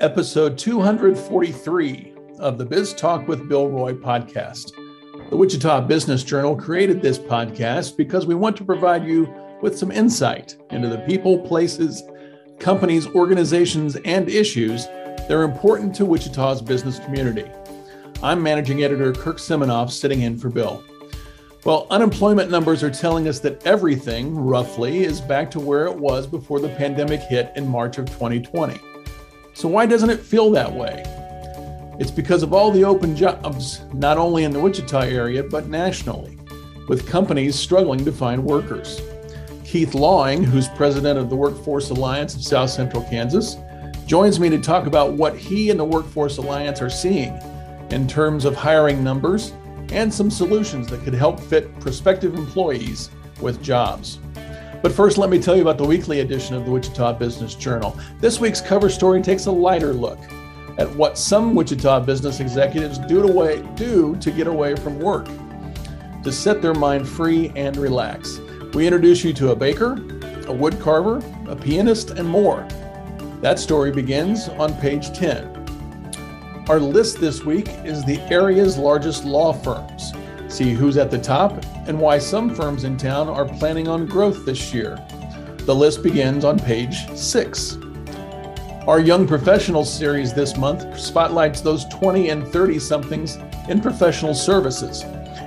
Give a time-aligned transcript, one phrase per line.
[0.00, 4.72] Episode 243 of the Biz Talk with Bill Roy podcast.
[5.30, 9.28] The Wichita Business Journal created this podcast because we want to provide you
[9.62, 12.04] with some insight into the people, places,
[12.60, 17.50] companies, organizations, and issues that are important to Wichita's business community.
[18.22, 20.84] I'm managing editor Kirk Seminoff sitting in for Bill.
[21.66, 26.24] Well, unemployment numbers are telling us that everything, roughly, is back to where it was
[26.24, 28.78] before the pandemic hit in March of 2020.
[29.52, 31.02] So, why doesn't it feel that way?
[31.98, 36.38] It's because of all the open jobs, not only in the Wichita area, but nationally,
[36.86, 39.00] with companies struggling to find workers.
[39.64, 43.56] Keith Lawing, who's president of the Workforce Alliance of South Central Kansas,
[44.06, 47.36] joins me to talk about what he and the Workforce Alliance are seeing
[47.90, 49.52] in terms of hiring numbers
[49.90, 54.18] and some solutions that could help fit prospective employees with jobs.
[54.82, 57.98] But first, let me tell you about the weekly edition of the Wichita Business Journal.
[58.20, 60.18] This week's cover story takes a lighter look
[60.78, 65.26] at what some Wichita business executives do to, way, do to get away from work,
[66.22, 68.38] to set their mind free and relax.
[68.74, 69.94] We introduce you to a baker,
[70.46, 72.66] a wood carver, a pianist, and more.
[73.40, 75.55] That story begins on page 10.
[76.68, 80.12] Our list this week is the area's largest law firms.
[80.48, 84.44] See who's at the top and why some firms in town are planning on growth
[84.44, 84.98] this year.
[85.58, 87.78] The list begins on page 6.
[88.88, 93.36] Our Young Professionals series this month spotlights those 20 and 30 somethings
[93.68, 95.04] in professional services.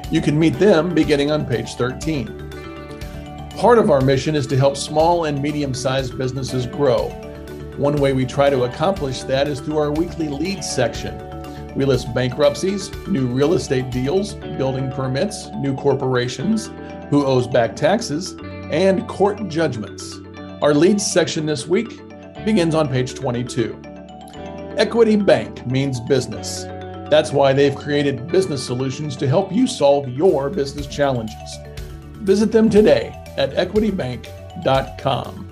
[0.10, 3.50] You can meet them beginning on page 13.
[3.58, 7.10] Part of our mission is to help small and medium sized businesses grow.
[7.80, 11.18] One way we try to accomplish that is through our weekly leads section.
[11.76, 16.72] We list bankruptcies, new real estate deals, building permits, new corporations,
[17.10, 18.36] who owes back taxes,
[18.70, 20.20] and court judgments.
[20.62, 22.02] Our leads section this week
[22.44, 23.82] begins on page 22.
[24.76, 26.66] Equity Bank means business.
[27.10, 31.58] That's why they've created business solutions to help you solve your business challenges.
[32.16, 35.49] Visit them today at equitybank.com.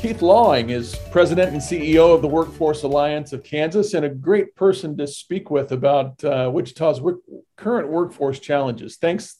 [0.00, 4.56] Keith Lawing is president and CEO of the Workforce Alliance of Kansas and a great
[4.56, 7.18] person to speak with about uh, Wichita's work,
[7.58, 8.96] current workforce challenges.
[8.96, 9.36] Thanks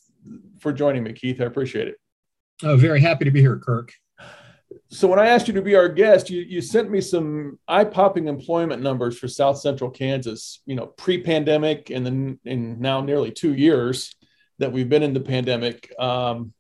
[0.59, 1.41] for joining me, Keith.
[1.41, 1.95] I appreciate it.
[2.63, 3.95] Oh, very happy to be here, Kirk.
[4.89, 7.85] So, when I asked you to be our guest, you, you sent me some eye
[7.85, 13.01] popping employment numbers for South Central Kansas, you know, pre pandemic and then in now
[13.01, 14.15] nearly two years
[14.59, 15.91] that we've been in the pandemic.
[15.99, 16.53] Um,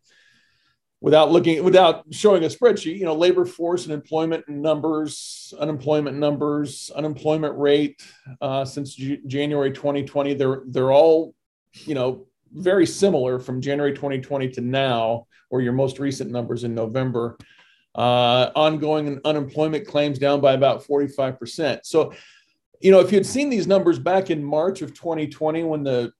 [1.00, 6.90] without looking without showing a spreadsheet you know labor force and employment numbers unemployment numbers
[6.94, 8.02] unemployment rate
[8.40, 11.34] uh, since G- january 2020 they're they're all
[11.84, 16.74] you know very similar from january 2020 to now or your most recent numbers in
[16.74, 17.36] november.
[17.92, 22.12] Uh, ongoing unemployment claims down by about 45% so
[22.80, 26.12] you know if you had seen these numbers back in march of 2020 when the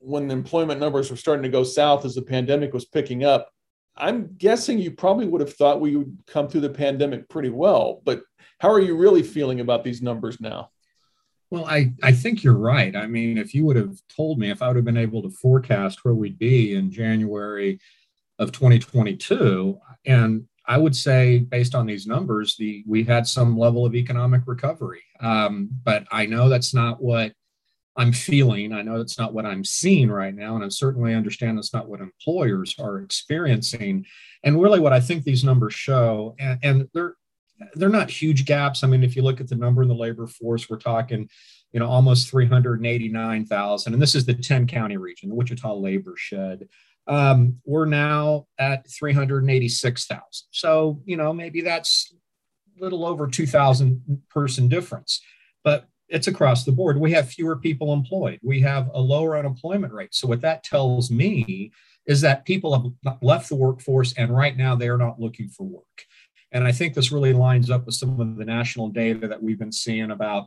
[0.00, 3.50] when the employment numbers were starting to go south as the pandemic was picking up
[3.98, 8.00] I'm guessing you probably would have thought we would come through the pandemic pretty well,
[8.04, 8.22] but
[8.60, 10.70] how are you really feeling about these numbers now?
[11.50, 12.94] Well, I, I think you're right.
[12.94, 15.30] I mean, if you would have told me, if I would have been able to
[15.30, 17.80] forecast where we'd be in January
[18.38, 23.86] of 2022, and I would say, based on these numbers, the we had some level
[23.86, 25.02] of economic recovery.
[25.20, 27.32] Um, but I know that's not what
[27.98, 28.72] I'm feeling.
[28.72, 30.54] I know that's not what I'm seeing right now.
[30.54, 34.06] And I certainly understand that's not what employers are experiencing.
[34.44, 37.16] And really what I think these numbers show, and, and they're
[37.74, 38.84] they're not huge gaps.
[38.84, 41.28] I mean, if you look at the number in the labor force, we're talking,
[41.72, 43.92] you know, almost 389,000.
[43.92, 46.68] And this is the 10 county region, the Wichita labor shed.
[47.08, 50.22] Um, we're now at 386,000.
[50.52, 52.14] So, you know, maybe that's
[52.78, 55.20] a little over 2,000 person difference.
[55.64, 56.98] But it's across the board.
[56.98, 58.40] We have fewer people employed.
[58.42, 60.14] We have a lower unemployment rate.
[60.14, 61.72] So what that tells me
[62.06, 65.64] is that people have left the workforce and right now they are not looking for
[65.64, 66.04] work.
[66.52, 69.58] And I think this really lines up with some of the national data that we've
[69.58, 70.46] been seeing about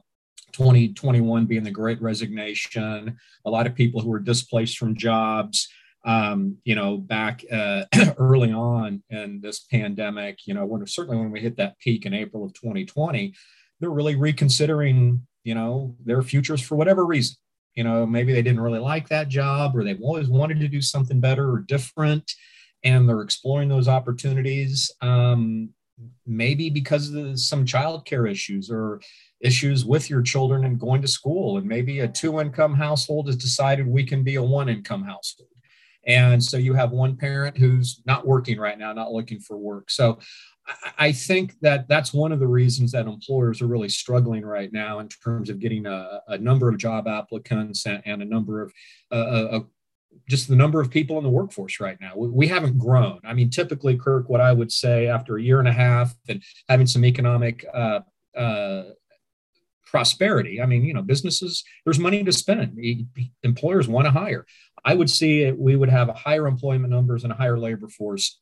[0.53, 5.69] 2021 being the great resignation, a lot of people who were displaced from jobs.
[6.03, 7.83] Um, you know, back uh,
[8.17, 12.13] early on in this pandemic, you know, when certainly when we hit that peak in
[12.15, 13.35] April of 2020,
[13.79, 17.35] they're really reconsidering you know, their futures for whatever reason.
[17.75, 20.81] You know, maybe they didn't really like that job or they've always wanted to do
[20.81, 22.29] something better or different
[22.83, 24.91] and they're exploring those opportunities.
[25.01, 25.69] Um,
[26.25, 29.01] maybe because of some childcare issues or
[29.39, 31.57] issues with your children and going to school.
[31.57, 35.49] And maybe a two income household has decided we can be a one income household.
[36.07, 39.91] And so you have one parent who's not working right now, not looking for work.
[39.91, 40.19] So
[40.97, 44.99] I think that that's one of the reasons that employers are really struggling right now
[44.99, 48.73] in terms of getting a, a number of job applicants and, and a number of
[49.11, 49.59] uh, uh,
[50.29, 52.13] just the number of people in the workforce right now.
[52.15, 53.19] We, we, haven't grown.
[53.23, 56.43] I mean, typically, Kirk, what I would say after a year and a half and
[56.69, 58.01] having some economic uh,
[58.37, 58.83] uh,
[59.85, 62.79] prosperity, I mean, you know, businesses, there's money to spend.
[63.43, 64.45] Employers want to hire.
[64.83, 67.87] I would see it, we would have a higher employment numbers and a higher labor
[67.87, 68.39] force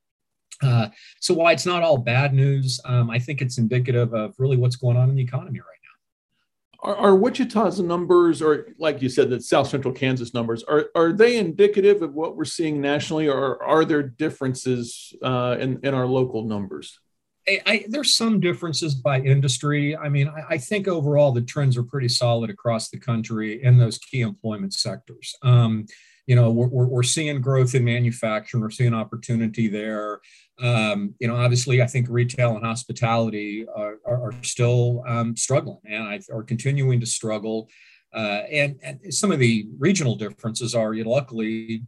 [0.61, 0.89] uh,
[1.19, 4.75] so while it's not all bad news, um, I think it's indicative of really what's
[4.75, 6.89] going on in the economy right now.
[6.89, 11.13] Are, are Wichita's numbers, or like you said, the South Central Kansas numbers, are, are
[11.13, 16.05] they indicative of what we're seeing nationally, or are there differences uh, in, in our
[16.05, 16.99] local numbers?
[17.47, 19.95] I, I, there's some differences by industry.
[19.95, 23.77] I mean, I, I, think overall the trends are pretty solid across the country in
[23.77, 25.35] those key employment sectors.
[25.41, 25.85] Um,
[26.29, 30.21] you know, we're, we're, seeing growth in manufacturing, we're seeing opportunity there.
[30.59, 35.79] Um, you know, obviously, I think retail and hospitality are, are, are still um, struggling
[35.85, 37.67] and I, are continuing to struggle.
[38.13, 41.81] Uh, and, and some of the regional differences are, you know, luckily,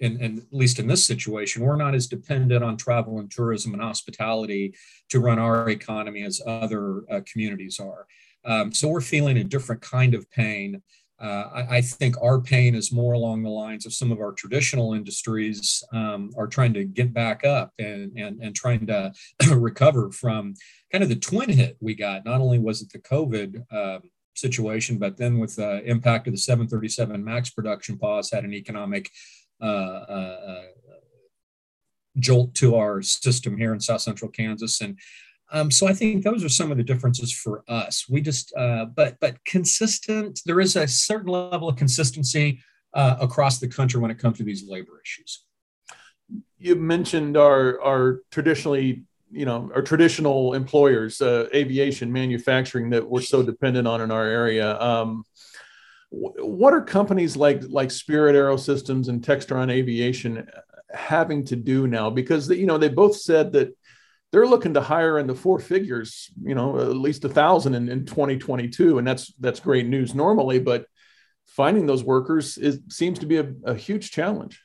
[0.00, 3.74] and, in, at least in this situation, we're not as dependent on travel and tourism
[3.74, 4.74] and hospitality
[5.10, 8.08] to run our economy as other uh, communities are.
[8.44, 10.82] Um, so we're feeling a different kind of pain.
[11.20, 14.32] Uh, I, I, think our pain is more along the lines of some of our
[14.32, 19.12] traditional industries um, are trying to get back up and, and, and trying to
[19.50, 20.54] recover from
[20.92, 22.24] kind of the twin hit we got.
[22.24, 23.98] Not only was it the COVID uh,
[24.36, 29.10] situation, but then with the impact of the 737 MAX production pause had an economic
[29.60, 30.62] uh, uh, uh,
[32.18, 34.80] jolt to our system here in South Central Kansas.
[34.80, 34.98] And
[35.50, 38.06] um, so I think those are some of the differences for us.
[38.08, 40.40] We just, uh, but but consistent.
[40.44, 42.60] There is a certain level of consistency
[42.92, 45.44] uh, across the country when it comes to these labor issues.
[46.58, 53.22] You mentioned our our traditionally, you know, our traditional employers, uh, aviation, manufacturing that we're
[53.22, 54.78] so dependent on in our area.
[54.80, 55.24] Um,
[56.10, 60.46] what are companies like like Spirit Aerosystems and Textron Aviation
[60.92, 62.10] having to do now?
[62.10, 63.77] Because you know they both said that
[64.30, 67.88] they're looking to hire in the four figures, you know, at least a thousand in,
[67.88, 68.98] in 2022.
[68.98, 70.86] And that's that's great news normally, but
[71.46, 74.62] finding those workers is seems to be a, a huge challenge.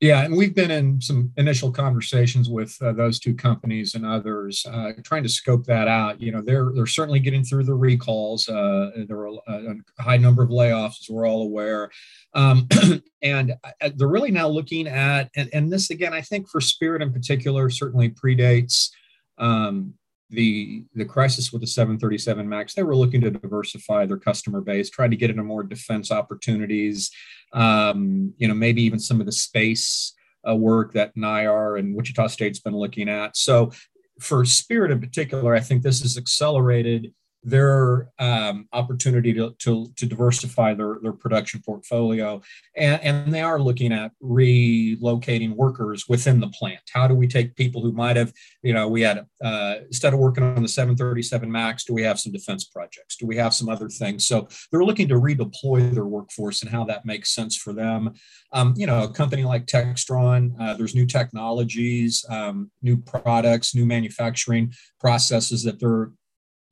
[0.00, 4.64] Yeah, and we've been in some initial conversations with uh, those two companies and others,
[4.64, 6.18] uh, trying to scope that out.
[6.22, 8.48] You know, they're they're certainly getting through the recalls.
[8.48, 11.90] Uh, there are a, a, high number of layoffs, as we're all aware,
[12.32, 12.66] um,
[13.22, 17.02] and uh, they're really now looking at and, and this again, I think for Spirit
[17.02, 18.88] in particular, certainly predates
[19.36, 19.92] um,
[20.30, 24.88] the the crisis with the 737 max they were looking to diversify their customer base
[24.88, 27.10] try to get into more defense opportunities
[27.52, 30.14] um, you know maybe even some of the space
[30.48, 33.36] uh, work that NIAR and Wichita State's been looking at.
[33.36, 33.72] So
[34.20, 37.12] for Spirit in particular, I think this has accelerated
[37.42, 42.40] their um, opportunity to, to, to, diversify their, their production portfolio.
[42.76, 46.80] And, and, they are looking at relocating workers within the plant.
[46.92, 48.32] How do we take people who might have,
[48.62, 52.20] you know, we had, uh, instead of working on the 737 MAX, do we have
[52.20, 53.16] some defense projects?
[53.16, 54.26] Do we have some other things?
[54.26, 58.12] So they're looking to redeploy their workforce and how that makes sense for them.
[58.52, 63.86] Um, you know, a company like Textron, uh, there's new technologies, um, new products, new
[63.86, 66.10] manufacturing processes that they're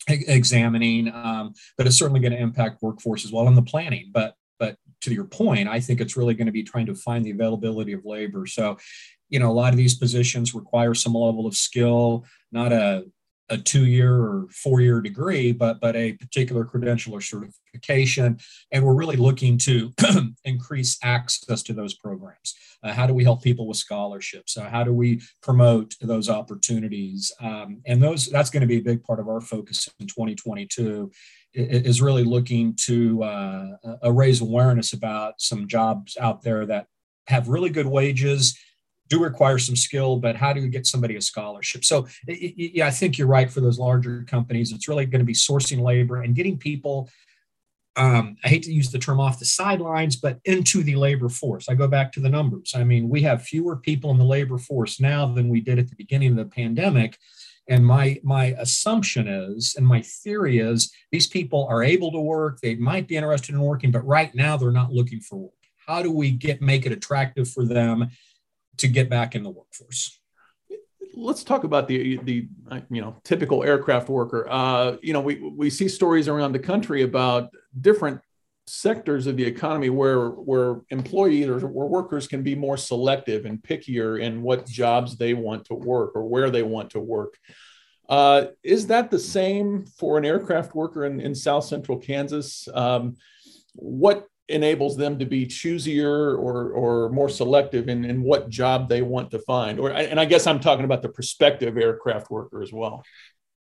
[0.08, 4.10] examining, um, but it's certainly going to impact workforce as well in the planning.
[4.12, 7.24] But but to your point, I think it's really going to be trying to find
[7.24, 8.46] the availability of labor.
[8.46, 8.76] So,
[9.28, 13.04] you know, a lot of these positions require some level of skill, not a
[13.50, 18.38] a two-year or four-year degree, but but a particular credential or certification,
[18.72, 19.92] and we're really looking to
[20.44, 22.54] increase access to those programs.
[22.82, 24.56] Uh, how do we help people with scholarships?
[24.56, 27.32] Uh, how do we promote those opportunities?
[27.40, 31.10] Um, and those that's going to be a big part of our focus in 2022
[31.54, 33.76] is really looking to uh,
[34.12, 36.86] raise awareness about some jobs out there that
[37.26, 38.58] have really good wages
[39.08, 41.84] do require some skill, but how do you get somebody a scholarship?
[41.84, 44.72] So, yeah, I think you're right for those larger companies.
[44.72, 47.08] It's really going to be sourcing labor and getting people.
[47.96, 51.68] Um, I hate to use the term off the sidelines, but into the labor force.
[51.68, 52.72] I go back to the numbers.
[52.74, 55.88] I mean, we have fewer people in the labor force now than we did at
[55.88, 57.16] the beginning of the pandemic.
[57.68, 62.60] And my my assumption is, and my theory is, these people are able to work.
[62.60, 65.52] They might be interested in working, but right now they're not looking for work.
[65.86, 68.10] How do we get make it attractive for them
[68.78, 70.18] to get back in the workforce.
[71.14, 72.48] Let's talk about the the
[72.90, 74.46] you know typical aircraft worker.
[74.48, 78.20] Uh, you know, we we see stories around the country about different
[78.68, 83.62] sectors of the economy where where employees or where workers can be more selective and
[83.62, 87.38] pickier in what jobs they want to work or where they want to work.
[88.08, 92.68] Uh, is that the same for an aircraft worker in, in South Central Kansas?
[92.72, 93.16] Um,
[93.74, 99.02] what enables them to be choosier or, or more selective in, in what job they
[99.02, 99.78] want to find?
[99.78, 103.04] Or, and I guess I'm talking about the prospective aircraft worker as well.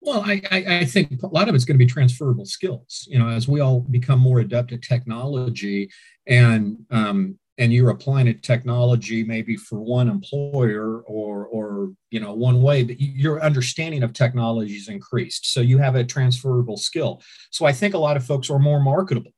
[0.01, 3.07] Well, I, I, think a lot of it's going to be transferable skills.
[3.09, 5.89] You know, as we all become more adept at technology,
[6.27, 12.33] and um, and you're applying a technology maybe for one employer or or you know
[12.33, 15.53] one way, but your understanding of technology is increased.
[15.53, 17.21] So you have a transferable skill.
[17.51, 19.31] So I think a lot of folks are more marketable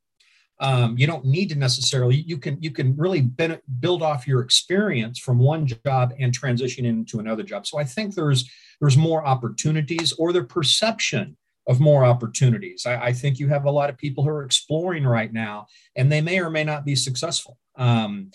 [0.59, 4.41] um, you don't need to necessarily you can you can really ben- build off your
[4.41, 7.67] experience from one job and transition into another job.
[7.67, 12.85] So i think there's there's more opportunities or the perception of more opportunities.
[12.85, 16.11] I, I think you have a lot of people who are exploring right now and
[16.11, 17.57] they may or may not be successful.
[17.75, 18.31] Um,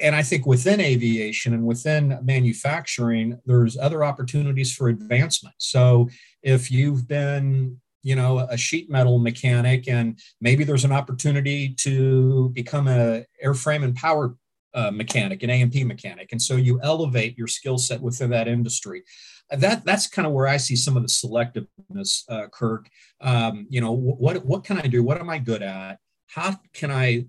[0.00, 5.56] and I think within aviation and within manufacturing, there's other opportunities for advancement.
[5.58, 6.08] So
[6.42, 12.50] if you've been you know a sheet metal mechanic and maybe there's an opportunity to
[12.50, 14.34] become a airframe and power
[14.74, 16.32] uh, mechanic an A&P mechanic.
[16.32, 19.02] And so you elevate your skill set within that industry.
[19.50, 22.88] That that's kind of where i see some of the selectiveness uh, kirk.
[23.20, 25.02] Um, you know what what can i do?
[25.02, 25.98] What am i good at?
[26.26, 27.26] How can i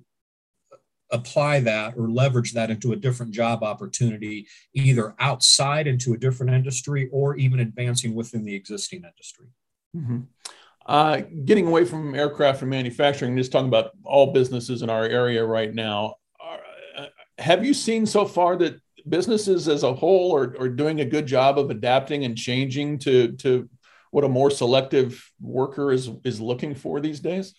[1.12, 6.54] apply that or leverage that into a different job opportunity either outside into a different
[6.54, 9.48] industry or even advancing within the existing industry
[9.96, 10.20] mm-hmm.
[10.86, 15.44] Uh, getting away from aircraft and manufacturing, just talking about all businesses in our area
[15.44, 16.16] right now.
[16.44, 17.06] Uh,
[17.40, 21.26] have you seen so far that businesses as a whole are, are doing a good
[21.26, 23.70] job of adapting and changing to, to
[24.12, 27.54] what a more selective worker is, is looking for these days?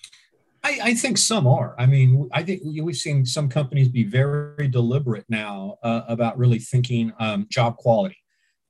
[0.63, 1.75] I, I, think some are.
[1.79, 6.59] I mean, I think we've seen some companies be very deliberate now uh, about really
[6.59, 8.17] thinking um, job quality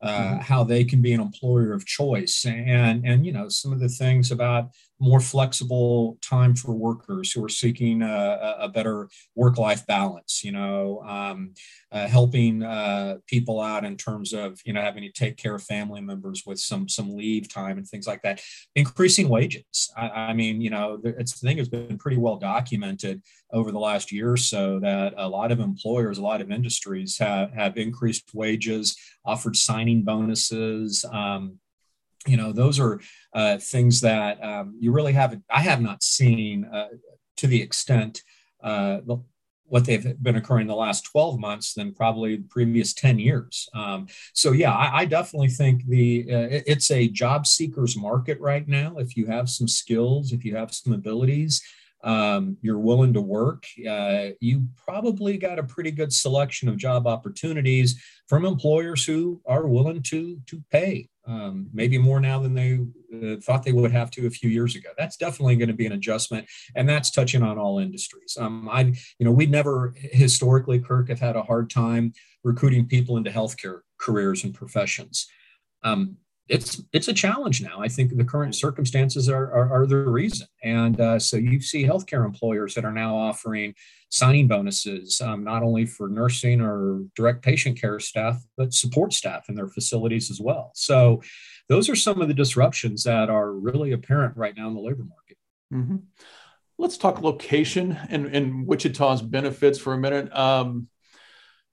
[0.05, 0.41] uh, mm-hmm.
[0.41, 3.89] how they can be an employer of choice and and you know some of the
[3.89, 4.69] things about
[5.01, 10.43] more flexible time for workers who are seeking a, a better work-life balance.
[10.45, 11.55] You know, um,
[11.93, 15.63] uh, helping uh, people out in terms of you know having to take care of
[15.63, 18.41] family members with some some leave time and things like that.
[18.75, 19.93] Increasing wages.
[19.97, 23.23] I, I mean, you know, it's the thing has been pretty well documented
[23.53, 27.19] over the last year or so that a lot of employers, a lot of industries
[27.19, 31.05] have have increased wages, offered signing bonuses.
[31.11, 31.59] Um,
[32.27, 33.01] you know those are
[33.35, 36.89] uh, things that um, you really haven't i have not seen uh,
[37.37, 38.23] to the extent
[38.63, 38.99] uh,
[39.67, 43.69] what they've been occurring the last 12 months than probably the previous 10 years.
[43.75, 48.67] Um, so yeah I, I, definitely think the uh, it's a job seekers market right
[48.69, 48.97] now.
[48.99, 51.63] If you have some skills if you have some abilities
[52.05, 57.07] um, you're willing to work, uh, you probably got a pretty good selection of job
[57.07, 62.81] opportunities from employers who are willing to to pay um, maybe more now than they
[63.15, 64.91] uh, thought they would have to a few years ago.
[64.99, 68.37] That's definitely going to be an adjustment, and that's touching on all industries.
[68.39, 68.81] Um, I,
[69.19, 72.13] you know, we never historically, Kirk, have had a hard time
[72.43, 75.27] recruiting people into healthcare careers and professions.
[75.83, 76.17] Um,
[76.49, 77.81] it's it's a challenge now.
[77.81, 81.85] I think the current circumstances are are, are the reason, and uh, so you see
[81.85, 83.75] healthcare employers that are now offering
[84.11, 89.49] signing bonuses, um, not only for nursing or direct patient care staff, but support staff
[89.49, 90.71] in their facilities as well.
[90.75, 91.23] So
[91.69, 95.05] those are some of the disruptions that are really apparent right now in the labor
[95.05, 95.39] market.
[95.73, 95.97] Mm-hmm.
[96.79, 100.33] Let's talk location and, and Wichita's benefits for a minute.
[100.37, 100.89] Um,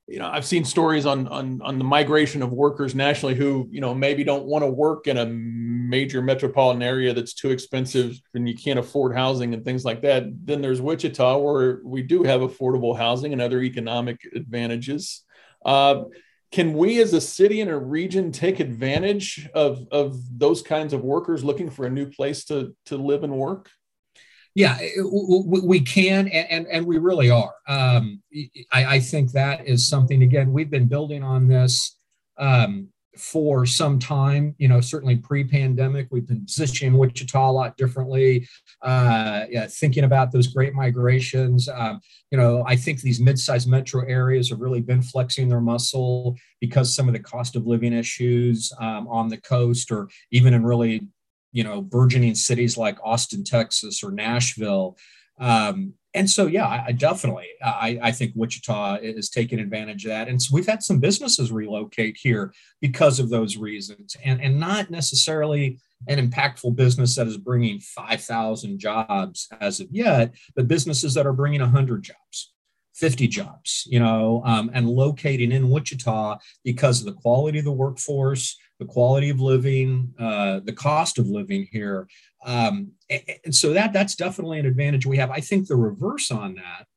[0.08, 3.80] you know i've seen stories on, on on the migration of workers nationally who you
[3.80, 5.26] know maybe don't want to work in a
[5.92, 10.24] major metropolitan area that's too expensive and you can't afford housing and things like that.
[10.46, 15.24] Then there's wichita where we do have affordable housing and other economic advantages.
[15.64, 16.04] Uh,
[16.52, 21.04] can we as a city and a region take advantage of of those kinds of
[21.04, 23.70] workers looking for a new place to to live and work
[24.54, 27.54] yeah, we can, and, and we really are.
[27.68, 28.22] Um,
[28.74, 31.98] I, I, think that is something, again, we've been building on this
[32.38, 36.08] um, for some time, you know, certainly pre pandemic.
[36.12, 38.48] We've been positioning Wichita a lot differently,
[38.82, 41.70] uh, yeah, thinking about those great migrations.
[41.70, 45.62] Um, you know, I think these mid sized metro areas have really been flexing their
[45.62, 50.54] muscle because some of the cost of living issues um, on the coast or even
[50.54, 51.02] in really
[51.52, 54.98] you know burgeoning cities like austin texas or nashville
[55.40, 60.10] um, and so yeah I, I definitely I, I, think wichita is taking advantage of
[60.10, 64.60] that and so we've had some businesses relocate here because of those reasons and, and
[64.60, 71.14] not necessarily an impactful business that is bringing 5,000 jobs as of yet, but businesses
[71.14, 72.54] that are bringing 100 jobs.
[72.96, 77.72] 50 jobs, you know, um, and locating in Wichita because of the quality of the
[77.72, 82.08] workforce, the quality of living, uh, the cost of living here.
[82.46, 82.92] Um,
[83.46, 85.30] and so that that's definitely an advantage we have.
[85.30, 86.88] I think the reverse on that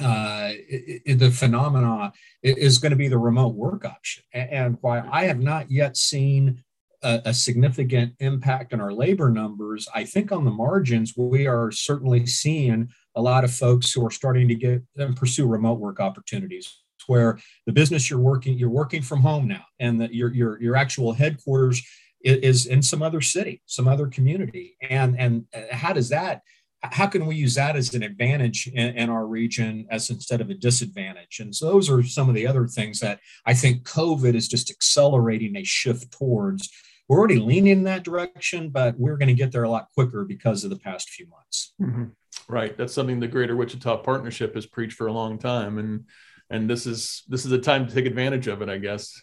[0.00, 2.12] uh, it, it, the phenomena
[2.42, 4.24] is going to be the remote work option.
[4.32, 6.64] And while I have not yet seen
[7.04, 11.70] a, a, significant impact on our labor numbers, I think on the margins, we are
[11.70, 16.00] certainly seeing a lot of folks who are starting to get and pursue remote work
[16.00, 20.60] opportunities where the business you're working, you're working from home now, and that your, your,
[20.60, 21.82] your actual headquarters
[22.22, 24.76] is in some other city, some other community.
[24.80, 26.40] And, and uh, how does that
[26.92, 30.50] how can we use that as an advantage in, in, our region as instead of
[30.50, 34.34] a disadvantage and so those are some of the other things that i think covid
[34.34, 36.70] is just accelerating a shift towards
[37.08, 40.24] we're already leaning in that direction but we're going to get there a lot quicker
[40.24, 41.74] because of the past few months.
[41.80, 42.04] Mm-hmm.
[42.48, 42.76] right.
[42.76, 46.04] That's something the greater wichita partnership has preached for a long time and
[46.50, 49.20] and this is this is a time to take advantage of it i guess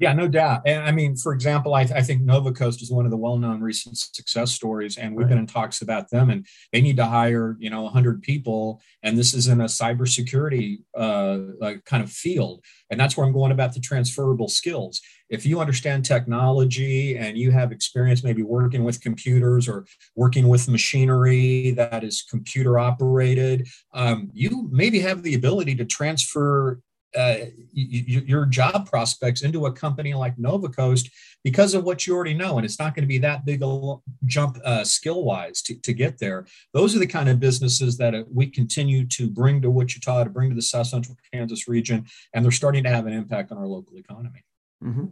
[0.00, 0.62] yeah, no doubt.
[0.66, 3.98] And I mean, for example, I, I think Novacoast is one of the well-known recent
[3.98, 5.30] success stories, and we've right.
[5.30, 9.16] been in talks about them, and they need to hire, you know, 100 people, and
[9.16, 13.52] this is in a cybersecurity uh, like kind of field, and that's where I'm going
[13.52, 15.00] about the transferable skills.
[15.28, 20.68] If you understand technology and you have experience maybe working with computers or working with
[20.68, 26.80] machinery that is computer operated, um, you maybe have the ability to transfer
[27.16, 27.36] uh,
[27.72, 31.10] your job prospects into a company like Novacoast
[31.44, 32.56] because of what you already know.
[32.56, 33.94] And it's not going to be that big a
[34.26, 36.46] jump uh, skill wise to, to get there.
[36.72, 40.30] Those are the kind of businesses that uh, we continue to bring to Wichita, to
[40.30, 43.58] bring to the South Central Kansas region, and they're starting to have an impact on
[43.58, 44.44] our local economy.
[44.82, 45.06] Mm-hmm.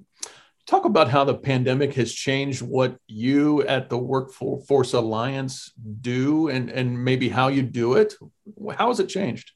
[0.67, 6.71] Talk about how the pandemic has changed what you at the Workforce Alliance do and,
[6.71, 8.15] and maybe how you do it.
[8.77, 9.51] How has it changed?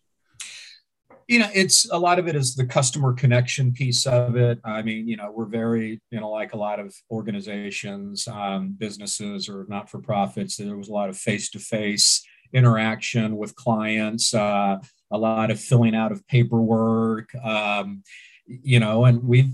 [1.28, 4.58] You know it's a lot of it is the customer connection piece of it.
[4.64, 9.48] I mean you know we're very you know like a lot of organizations um, businesses
[9.48, 14.78] or not for profits there was a lot of face-to-face interaction with clients uh,
[15.10, 18.02] a lot of filling out of paperwork um,
[18.46, 19.52] you know and we've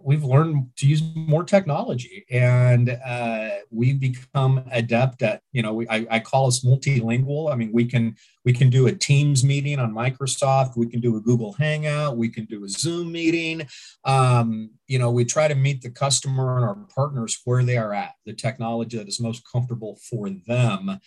[0.00, 5.88] we've learned to use more technology and uh, we've become adept at you know we,
[5.88, 7.52] I, I, call us multilingual.
[7.52, 10.76] I mean we can we can do a teams meeting on microsoft.
[10.76, 12.16] We can do a google hangout.
[12.16, 13.66] We can do a zoom meeting.
[14.04, 17.92] Um, you know we try to meet the customer and our partners where they are
[17.92, 21.00] at the technology that is most comfortable for them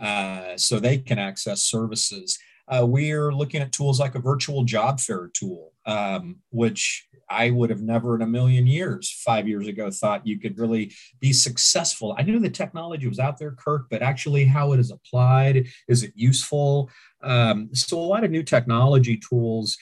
[0.00, 2.38] uh, so they can access services
[2.68, 7.70] uh, we're looking at tools like a virtual job fair tool um, which I would
[7.70, 12.14] have never in a million years, five years ago, thought you could really be successful.
[12.18, 16.02] I knew the technology was out there, Kirk, but actually how it is applied, is
[16.02, 16.90] it useful?
[17.22, 19.76] Um, so a lot of new technology tools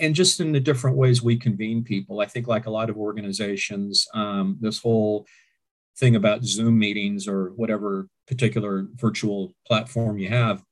[0.00, 2.20] and just in the different ways we convene people.
[2.20, 5.26] I think like a lot of organizations, um, this whole
[5.98, 10.64] thing about Zoom meetings or whatever particular virtual platform you have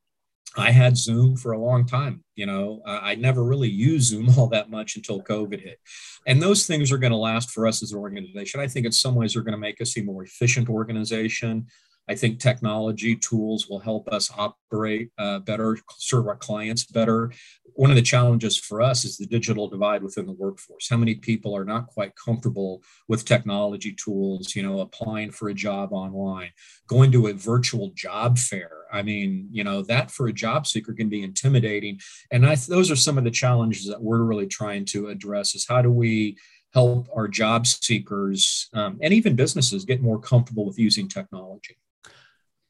[0.57, 2.23] I had Zoom for a long time.
[2.35, 5.79] You know, I never really used Zoom all that much until COVID hit.
[6.27, 8.61] And those things are going to last for us as an organization.
[8.61, 11.67] I think in some ways they're going to make us a more efficient organization.
[12.09, 17.33] I think technology tools will help us operate uh, better, serve our clients better.
[17.75, 20.89] One of the challenges for us is the digital divide within the workforce.
[20.89, 25.55] How many people are not quite comfortable with technology tools, you know, applying for a
[25.55, 26.51] job online,
[26.89, 28.71] going to a virtual job fair?
[28.93, 32.01] I mean, you know, that for a job seeker can be intimidating.
[32.31, 35.67] And I, those are some of the challenges that we're really trying to address is
[35.67, 36.37] how do we
[36.75, 41.77] help our job seekers um, and even businesses get more comfortable with using technology?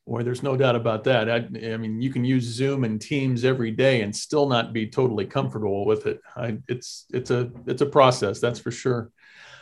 [0.07, 1.31] Boy, there's no doubt about that.
[1.31, 1.37] I,
[1.73, 5.27] I, mean, you can use Zoom and Teams every day and still not be totally
[5.27, 6.21] comfortable with it.
[6.37, 9.12] I, it's it's a it's a process, that's for sure.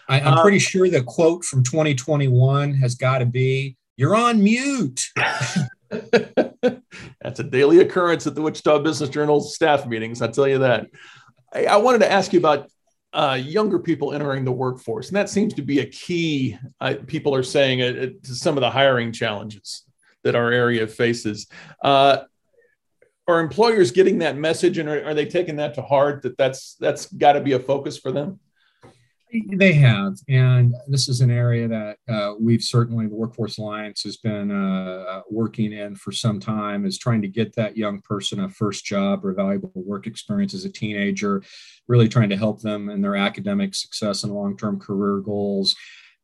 [0.09, 5.09] I, am pretty sure the quote from 2021 has got to be, "You're on mute."
[5.91, 10.23] that's a daily occurrence at the Wichita Business Journal staff meetings.
[10.23, 10.87] I tell you that.
[11.53, 12.71] I, I wanted to ask you about
[13.13, 16.57] uh, younger people entering the workforce, and that seems to be a key.
[16.81, 19.85] Uh, people are saying uh, to some of the hiring challenges
[20.25, 21.47] that our area faces.
[21.83, 22.19] Uh,
[23.29, 26.23] are employers getting that message, and are, are they taking that to heart?
[26.23, 28.41] That that's that's got to be a focus for them.
[29.53, 34.17] They have, and this is an area that uh, we've certainly the Workforce Alliance has
[34.17, 36.85] been uh, uh, working in for some time.
[36.85, 40.65] Is trying to get that young person a first job or valuable work experience as
[40.65, 41.45] a teenager,
[41.87, 45.77] really trying to help them in their academic success and long-term career goals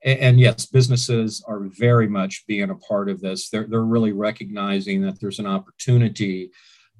[0.06, 3.50] and, and, yes, businesses are very much being a part of this.
[3.50, 6.50] They're, they're really recognizing that there's an opportunity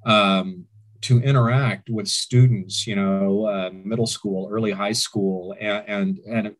[0.05, 0.65] um,
[1.01, 6.55] to interact with students, you know, uh, middle school, early high school, and, and, and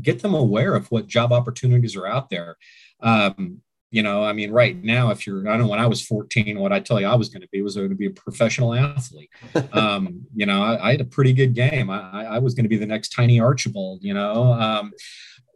[0.00, 2.56] get them aware of what job opportunities are out there.
[3.00, 3.60] Um,
[3.92, 6.60] you know, I mean, right now, if you're, I don't know, when I was 14,
[6.60, 8.74] what I tell you I was going to be was going to be a professional
[8.74, 9.30] athlete.
[9.72, 11.90] Um, you know, I, I, had a pretty good game.
[11.90, 14.52] I, I was going to be the next Tiny Archibald, you know.
[14.52, 14.92] Um,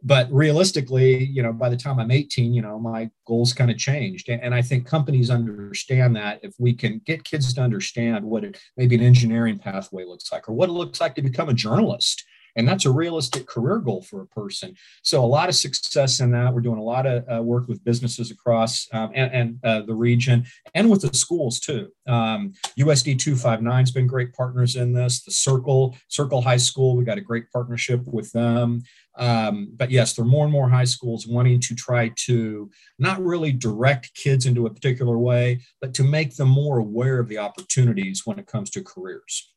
[0.05, 3.77] but realistically, you know, by the time I'm 18, you know, my goals kind of
[3.77, 4.29] changed.
[4.29, 8.57] And, I think companies understand that if we can get kids to understand what it,
[8.77, 12.23] maybe an engineering pathway looks like or what it looks like to become a journalist,
[12.55, 14.75] and that's a realistic career goal for a person.
[15.03, 16.53] So a lot of success in that.
[16.53, 19.93] We're doing a lot of uh, work with businesses across um, and, and uh, the
[19.93, 21.89] region and with the schools too.
[22.07, 25.23] Um, USD 259 has been great partners in this.
[25.23, 28.83] The Circle, Circle High School, we got a great partnership with them.
[29.17, 33.23] Um, but yes, there are more and more high schools wanting to try to not
[33.23, 37.37] really direct kids into a particular way, but to make them more aware of the
[37.37, 39.54] opportunities when it comes to careers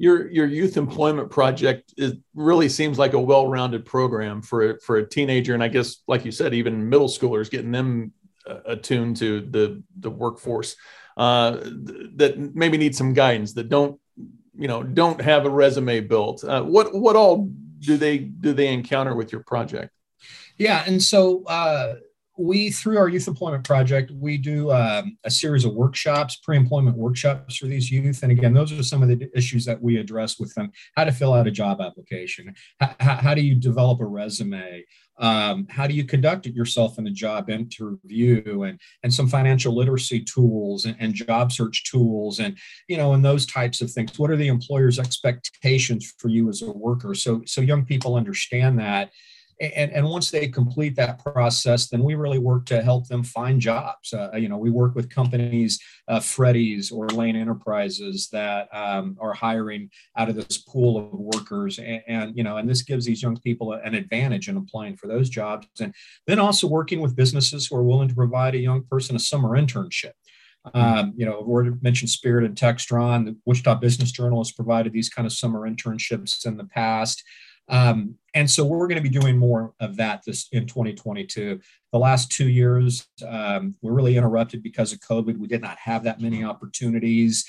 [0.00, 1.92] your your youth employment project
[2.34, 5.52] really seems like a well-rounded program for a, for a teenager.
[5.52, 8.12] And i guess like you said even middle schoolers getting them
[8.46, 10.74] uh, attuned to the the workforce
[11.18, 11.58] uh,
[12.16, 14.00] that maybe need some guidance that don't
[14.56, 16.44] you know don't have a resume built.
[16.44, 19.92] Uh, what what all do they do they encounter with your project?
[20.56, 21.96] Yeah and so uh,
[22.40, 27.56] we through our youth employment project we do um, a series of workshops pre-employment workshops
[27.56, 28.22] for these youth.
[28.22, 30.72] And again those are some of the issues that we address with them.
[30.96, 32.54] How to fill out a job application.
[32.80, 34.84] How, how do you develop a resume?
[35.18, 38.62] Um, how do you conduct yourself in a job interview?
[38.62, 42.56] And and some financial literacy tools and, and job search tools and
[42.88, 44.18] you know and those types of things.
[44.18, 47.14] What are the employer's expectations for you as a worker?
[47.14, 49.10] So so young people understand that
[49.60, 53.60] and, and once they complete that process, then we really work to help them find
[53.60, 54.12] jobs.
[54.12, 59.34] Uh, you know, we work with companies, uh, Freddy's or Lane Enterprises that um, are
[59.34, 63.22] hiring out of this pool of workers, and, and, you know, and this gives these
[63.22, 65.66] young people an advantage in applying for those jobs.
[65.80, 65.94] And
[66.26, 69.50] then also working with businesses who are willing to provide a young person a summer
[69.50, 70.12] internship.
[70.74, 73.24] Um, you know, we mentioned Spirit and Textron.
[73.24, 77.24] The Wichita Business Journal has provided these kind of summer internships in the past.
[77.70, 81.60] Um, and so we're going to be doing more of that this in 2022.
[81.92, 85.38] The last two years um, were really interrupted because of COVID.
[85.38, 87.44] We did not have that many opportunities.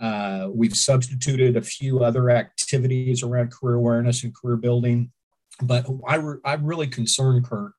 [0.00, 5.10] Uh, we've substituted a few other activities around career awareness and career building.
[5.62, 7.74] But I re- I'm really concerned, Kirk,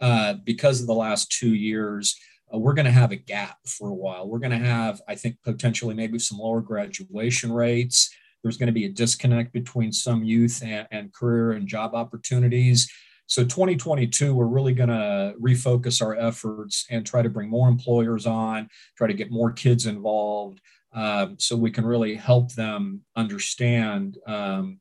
[0.00, 2.16] uh, because of the last two years.
[2.52, 4.28] Uh, we're going to have a gap for a while.
[4.28, 8.10] We're going to have, I think, potentially maybe some lower graduation rates
[8.44, 12.88] there's going to be a disconnect between some youth and, and career and job opportunities.
[13.26, 18.26] So 2022, we're really going to refocus our efforts and try to bring more employers
[18.26, 20.60] on, try to get more kids involved,
[20.92, 24.78] um, so we can really help them understand um,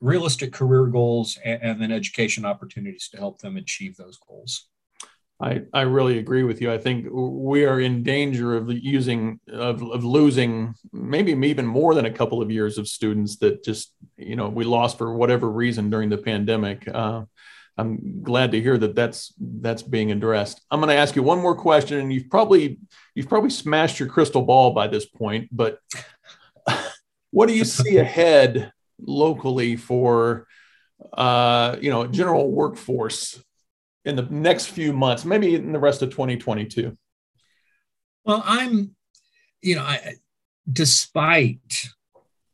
[0.00, 4.68] realistic career goals and, and then education opportunities to help them achieve those goals.
[5.42, 6.72] I, I really agree with you.
[6.72, 12.06] I think we are in danger of using of, of losing maybe even more than
[12.06, 15.90] a couple of years of students that just you know we lost for whatever reason
[15.90, 16.86] during the pandemic.
[16.86, 17.22] Uh,
[17.76, 20.60] I'm glad to hear that that's that's being addressed.
[20.70, 22.78] I'm going to ask you one more question, and you've probably
[23.16, 25.80] you've probably smashed your crystal ball by this point, but
[27.32, 30.46] what do you see ahead locally for
[31.12, 33.42] uh, you know general workforce
[34.04, 36.96] in the next few months, maybe in the rest of 2022?
[38.24, 38.94] Well, I'm,
[39.60, 40.14] you know, I,
[40.70, 41.88] despite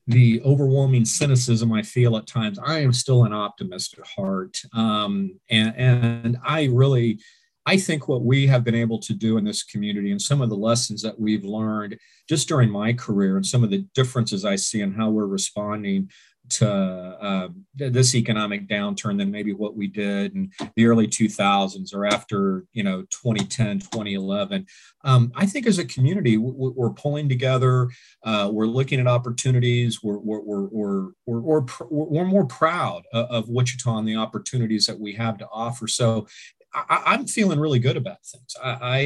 [0.06, 4.60] the overwhelming cynicism I feel at times, I am still an optimist at heart.
[4.72, 7.20] Um, and, and I really,
[7.66, 10.48] I think what we have been able to do in this community and some of
[10.48, 14.56] the lessons that we've learned just during my career and some of the differences I
[14.56, 16.08] see in how we're responding
[16.50, 22.06] to uh, this economic downturn than maybe what we did in the early 2000s or
[22.06, 24.66] after you know 2010 2011
[25.04, 27.88] um, i think as a community we're pulling together
[28.24, 33.98] uh, we're looking at opportunities we're, we're, we're, we're, we're, we're more proud of wichita
[33.98, 35.86] and the opportunities that we have to offer.
[35.86, 36.26] So
[36.74, 38.54] I, am feeling really good about things.
[38.62, 38.98] I, I,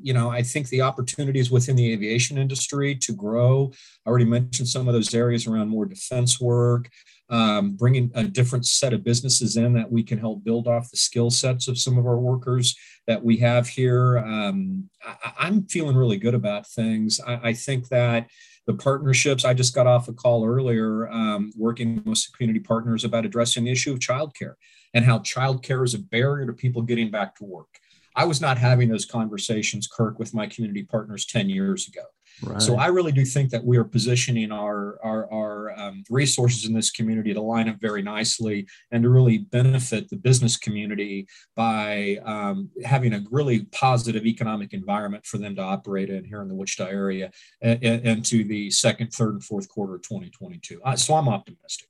[0.00, 3.72] you know, I think the opportunities within the aviation industry to grow.
[4.06, 6.88] I already mentioned some of those areas around more defense work,
[7.28, 10.96] um, bringing a different set of businesses in that we can help build off the
[10.96, 12.76] skill sets of some of our workers
[13.06, 14.18] that we have here.
[14.18, 17.20] Um, I, am feeling really good about things.
[17.26, 18.28] I, I think that
[18.68, 19.46] the partnerships.
[19.46, 23.72] I just got off a call earlier um, working with community partners about addressing the
[23.72, 24.56] issue of childcare
[24.92, 27.80] and how childcare is a barrier to people getting back to work.
[28.18, 32.02] I was not having those conversations, Kirk, with my community partners 10 years ago.
[32.42, 32.60] Right.
[32.60, 36.72] So I really do think that we are positioning our our, our um, resources in
[36.72, 42.18] this community to line up very nicely and to really benefit the business community by
[42.24, 46.54] um, having a really positive economic environment for them to operate in here in the
[46.54, 47.30] Wichita area
[47.62, 50.80] and the second, third, and fourth quarter of 2022.
[50.84, 51.88] Uh, so I'm optimistic.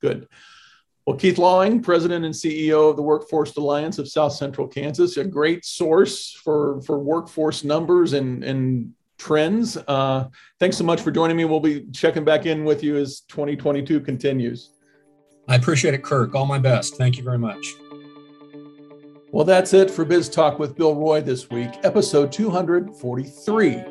[0.00, 0.28] Good.
[1.06, 5.24] Well, Keith Lawing, President and CEO of the Workforce Alliance of South Central Kansas, a
[5.24, 9.76] great source for, for workforce numbers and, and trends.
[9.76, 10.28] Uh,
[10.60, 11.44] thanks so much for joining me.
[11.44, 14.70] We'll be checking back in with you as 2022 continues.
[15.48, 16.36] I appreciate it, Kirk.
[16.36, 16.96] All my best.
[16.96, 17.74] Thank you very much.
[19.32, 23.82] Well, that's it for Biz Talk with Bill Roy this week, episode 243.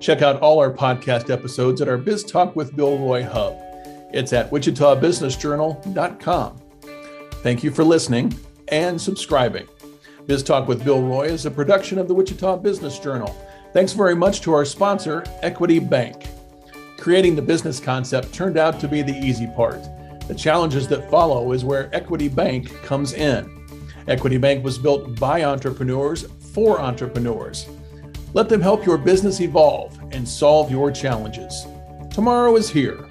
[0.00, 3.71] Check out all our podcast episodes at our Biz Talk with Bill Roy hub.
[4.12, 6.60] It's at wichitabusinessjournal.com.
[7.42, 8.34] Thank you for listening
[8.68, 9.66] and subscribing.
[10.26, 13.34] Biz Talk with Bill Roy is a production of the Wichita Business Journal.
[13.72, 16.28] Thanks very much to our sponsor, Equity Bank.
[16.98, 19.82] Creating the business concept turned out to be the easy part.
[20.28, 23.66] The challenges that follow is where Equity Bank comes in.
[24.06, 27.68] Equity Bank was built by entrepreneurs for entrepreneurs.
[28.34, 31.66] Let them help your business evolve and solve your challenges.
[32.10, 33.08] Tomorrow is here.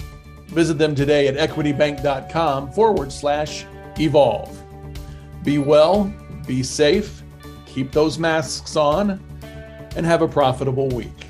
[0.52, 3.66] Visit them today at equitybank.com forward slash
[3.98, 4.62] evolve.
[5.44, 6.14] Be well,
[6.46, 7.24] be safe,
[7.66, 9.24] keep those masks on,
[9.96, 11.21] and have a profitable week.